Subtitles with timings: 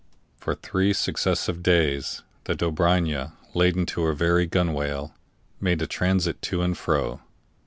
[0.35, 5.13] For three successive days the Dobryna, laden to her very gunwale,
[5.59, 7.21] made a transit to and fro.